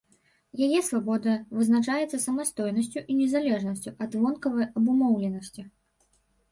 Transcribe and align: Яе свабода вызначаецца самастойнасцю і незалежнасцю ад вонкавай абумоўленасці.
Яе 0.67 0.79
свабода 0.87 1.35
вызначаецца 1.59 2.21
самастойнасцю 2.25 3.05
і 3.05 3.19
незалежнасцю 3.21 3.95
ад 4.09 4.19
вонкавай 4.27 4.65
абумоўленасці. 4.77 5.61